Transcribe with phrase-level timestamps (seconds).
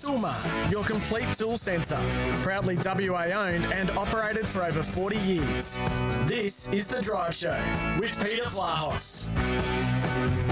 [0.00, 1.98] Toolmart, your complete tool centre.
[2.42, 5.78] Proudly WA owned and operated for over 40 years.
[6.24, 7.60] This is The Drive Show
[8.00, 9.26] with Peter Vlahos.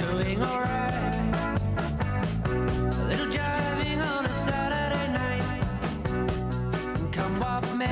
[0.02, 0.87] Doing alright.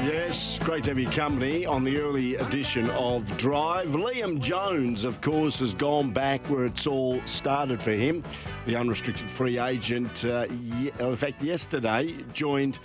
[0.06, 3.88] Yes, great to have your company on the early edition of Drive.
[3.88, 8.22] Liam Jones, of course, has gone back where it's all started for him.
[8.66, 12.78] The unrestricted free agent, uh, ye- in fact, yesterday joined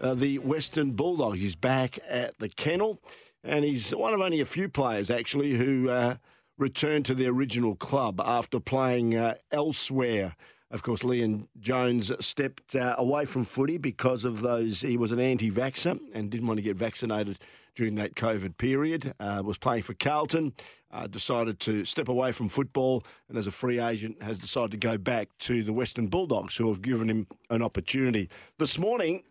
[0.00, 1.40] uh, the Western Bulldogs.
[1.40, 3.00] He's back at the kennel,
[3.42, 6.18] and he's one of only a few players, actually, who uh,
[6.58, 10.36] returned to their original club after playing uh, elsewhere.
[10.70, 14.82] Of course, Liam Jones stepped uh, away from footy because of those.
[14.82, 17.38] He was an anti-vaxxer and didn't want to get vaccinated
[17.74, 19.14] during that COVID period.
[19.18, 20.52] Uh, was playing for Carlton,
[20.90, 24.76] uh, decided to step away from football, and as a free agent, has decided to
[24.76, 28.28] go back to the Western Bulldogs, who have given him an opportunity.
[28.58, 29.22] This morning,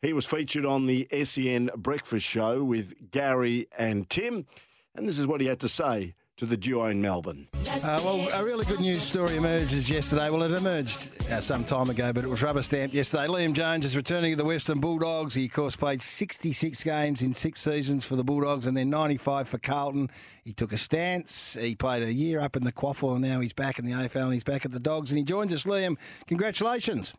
[0.00, 4.46] he was featured on the SEN Breakfast Show with Gary and Tim,
[4.94, 7.46] and this is what he had to say to the duo in Melbourne.
[7.54, 10.30] Uh, well, a really good news story emerges yesterday.
[10.30, 13.26] Well, it emerged uh, some time ago, but it was rubber stamped yesterday.
[13.28, 15.34] Liam Jones is returning to the Western Bulldogs.
[15.34, 19.48] He, of course, played 66 games in six seasons for the Bulldogs and then 95
[19.48, 20.10] for Carlton.
[20.42, 21.54] He took a stance.
[21.54, 24.24] He played a year up in the Quaffle, and now he's back in the AFL
[24.24, 25.12] and he's back at the Dogs.
[25.12, 25.96] And he joins us, Liam.
[26.26, 27.14] Congratulations.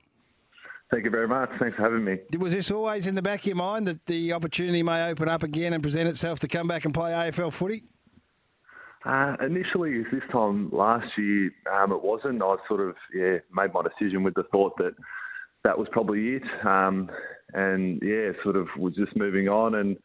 [0.92, 1.50] Thank you very much.
[1.58, 2.20] Thanks for having me.
[2.38, 5.42] Was this always in the back of your mind that the opportunity may open up
[5.42, 7.84] again and present itself to come back and play AFL footy?
[9.06, 12.42] Uh, initially, this time last year, um, it wasn't.
[12.42, 14.96] I sort of yeah made my decision with the thought that
[15.64, 17.10] that was probably it, um,
[17.54, 19.98] and yeah, sort of was just moving on, and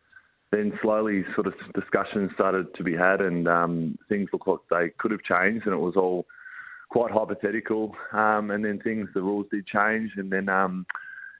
[0.52, 4.90] then slowly, sort of discussions started to be had, and um, things looked like they
[4.98, 6.26] could have changed, and it was all
[6.90, 7.96] quite hypothetical.
[8.12, 10.84] Um, and then things, the rules did change, and then um,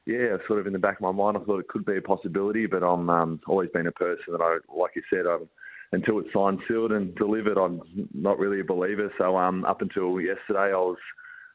[0.06, 2.03] yeah, sort of in the back of my mind, I thought it could be a
[2.03, 5.47] possibility, but I'm um, always been a person that I, like you said, I'm
[5.92, 7.80] until it's signed, sealed, and delivered, I'm
[8.14, 9.12] not really a believer.
[9.18, 10.98] So um, up until yesterday, I was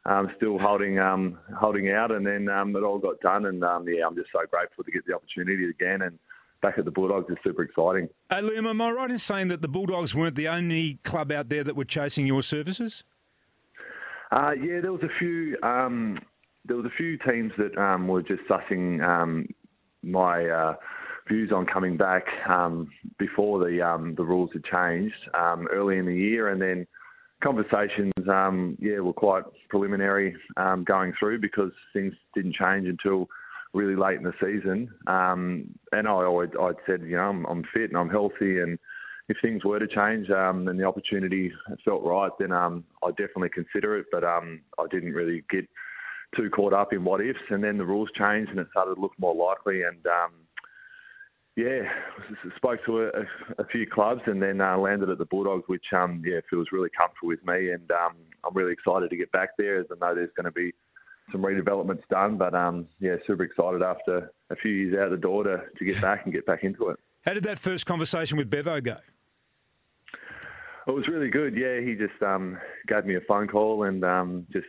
[0.06, 3.46] um, still holding um, holding out, and then um, it all got done.
[3.46, 6.01] And um, yeah, I'm just so grateful to get the opportunity again.
[6.01, 6.19] And
[6.62, 8.09] back at the Bulldogs is super exciting.
[8.29, 11.50] Hey, Liam, am I right in saying that the Bulldogs weren't the only club out
[11.50, 13.03] there that were chasing your services?
[14.31, 15.57] Uh, yeah, there was a few.
[15.63, 16.19] Um,
[16.66, 19.47] there was a few teams that um, were just sussing um,
[20.02, 20.75] my uh,
[21.28, 26.06] views on coming back um, before the um, the rules had changed um, early in
[26.06, 26.88] the year, and then
[27.44, 33.28] conversations, um, yeah, were quite preliminary um, going through because things didn't change until
[33.74, 34.90] really late in the season.
[35.08, 38.78] Um, and I always I'd said, you know, I'm, I'm fit and I'm healthy, and
[39.28, 41.52] if things were to change and the opportunity
[41.84, 42.84] felt right, then I'd
[43.18, 44.06] definitely consider it.
[44.12, 44.40] But I
[44.91, 45.68] didn't really get
[46.35, 49.02] too caught up in what ifs, and then the rules changed and it started to
[49.02, 49.81] look more likely.
[49.84, 49.97] And
[51.56, 51.84] yeah,
[52.58, 56.22] spoke to a, a few clubs and then uh, landed at the Bulldogs, which um,
[56.26, 59.80] yeah feels really comfortable with me, and um, I'm really excited to get back there.
[59.80, 60.74] As I know there's going to be
[61.32, 65.44] some redevelopments done, but um, yeah, super excited after a few years out the door
[65.44, 67.00] to, to get back and get back into it.
[67.26, 68.98] How did that first conversation with Bevo go?
[70.88, 71.56] It was really good.
[71.58, 74.68] Yeah, he just um, gave me a phone call and um, just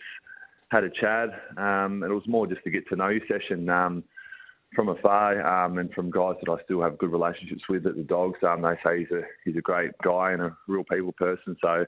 [0.69, 1.29] had a chat.
[1.59, 4.03] Um, and it was more just a get to know you session um,
[4.77, 8.03] from afar um, and from guys that I still have good relationships with at the
[8.03, 8.39] Dogs.
[8.47, 11.57] Um, they say he's a he's a great guy and a real people person.
[11.61, 11.87] So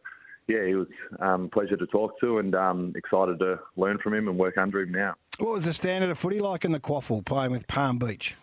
[0.49, 0.89] yeah, he was
[1.21, 4.57] um, a pleasure to talk to and um, excited to learn from him and work
[4.57, 5.15] under him now.
[5.39, 8.35] What was the standard of footy like in the Quaffle playing with Palm Beach?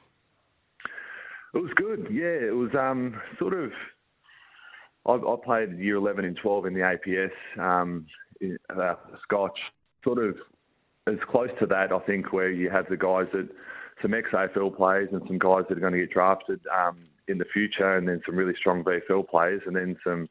[1.54, 2.08] It was good.
[2.12, 3.72] Yeah, it was um, sort of.
[5.08, 8.06] I, I played year 11 and 12 in the APS, um,
[8.42, 9.58] in, uh, Scotch.
[10.04, 10.36] Sort of
[11.08, 13.50] as close to that, I think, where you have the guys that
[14.02, 16.98] some ex AFL players and some guys that are going to get drafted um,
[17.28, 20.30] in the future, and then some really strong VFL players, and then some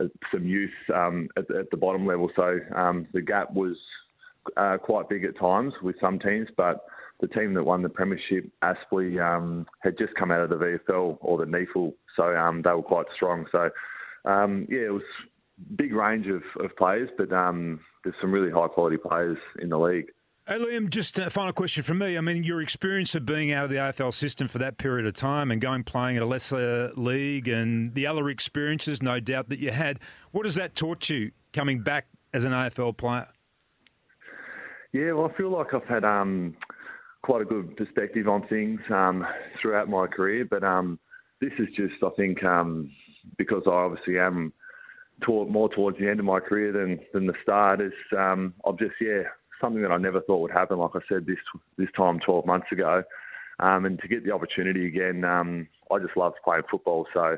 [0.00, 2.30] uh, some youth um, at, at the bottom level.
[2.34, 3.76] So um, the gap was
[4.56, 6.84] uh, quite big at times with some teams, but
[7.20, 11.18] the team that won the premiership, Aspley, um, had just come out of the VFL
[11.20, 13.46] or the NEAFL, so um, they were quite strong.
[13.52, 13.70] So
[14.24, 15.02] um, yeah, it was
[15.76, 19.78] big range of, of players, but um, there's some really high quality players in the
[19.78, 20.10] league.
[20.46, 22.18] Hey, Liam, just a final question from me.
[22.18, 25.14] I mean, your experience of being out of the AFL system for that period of
[25.14, 29.58] time and going playing at a lesser league and the other experiences, no doubt, that
[29.58, 30.00] you had,
[30.32, 33.26] what has that taught you coming back as an AFL player?
[34.92, 36.54] Yeah, well, I feel like I've had um,
[37.22, 39.26] quite a good perspective on things um,
[39.62, 40.98] throughout my career, but um,
[41.40, 42.90] this is just, I think, um,
[43.38, 44.52] because I obviously am
[45.22, 48.76] toward, more towards the end of my career than, than the start, is um, I've
[48.76, 49.22] just, yeah,
[49.60, 50.78] something that I never thought would happen.
[50.78, 51.38] Like I said, this
[51.78, 53.02] this time 12 months ago,
[53.60, 57.06] um, and to get the opportunity again, um, I just love playing football.
[57.12, 57.36] So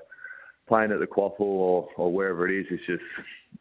[0.68, 3.02] playing at the Quaffle or, or wherever it is is just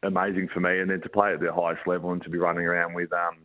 [0.03, 0.79] amazing for me.
[0.79, 3.37] And then to play at the highest level and to be running around with, um,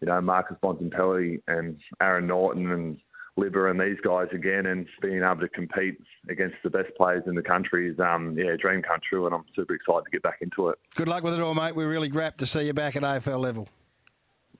[0.00, 2.98] you know, Marcus Bontempelli and Aaron Naughton and
[3.38, 7.34] Libba and these guys again, and being able to compete against the best players in
[7.34, 9.26] the country is, um, yeah, dream come true.
[9.26, 10.78] And I'm super excited to get back into it.
[10.94, 11.74] Good luck with it all, mate.
[11.74, 13.68] We're really grapped to see you back at AFL level.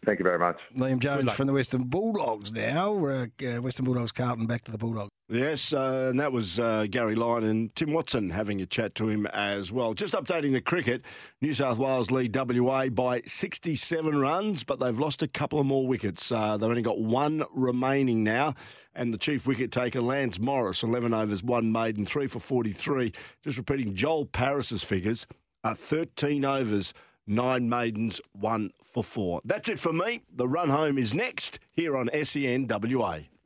[0.04, 0.60] Thank you very much.
[0.76, 2.94] Liam Jones from the Western Bulldogs now.
[3.06, 5.10] Uh, uh, Western Bulldogs, Carlton, back to the Bulldogs.
[5.28, 9.08] Yes, uh, and that was uh, Gary Lyon and Tim Watson having a chat to
[9.08, 9.94] him as well.
[9.94, 11.02] Just updating the cricket,
[11.40, 15.86] New South Wales lead WA by 67 runs, but they've lost a couple of more
[15.86, 16.30] wickets.
[16.30, 18.54] Uh, they've only got one remaining now,
[18.94, 23.10] and the chief wicket taker, Lance Morris, 11 overs, one maiden, three for 43.
[23.42, 25.26] Just repeating Joel Paris's figures,
[25.64, 26.92] uh, 13 overs,
[27.26, 29.40] nine maidens, one for four.
[29.44, 30.22] That's it for me.
[30.34, 33.20] The run home is next here on SEN WA.